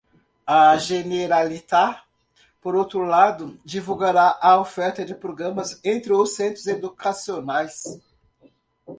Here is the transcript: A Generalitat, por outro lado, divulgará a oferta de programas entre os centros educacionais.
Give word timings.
A 0.47 0.75
Generalitat, 0.79 2.01
por 2.59 2.75
outro 2.75 3.01
lado, 3.03 3.59
divulgará 3.63 4.35
a 4.41 4.59
oferta 4.59 5.05
de 5.05 5.13
programas 5.13 5.79
entre 5.85 6.11
os 6.11 6.35
centros 6.35 6.65
educacionais. 6.65 7.83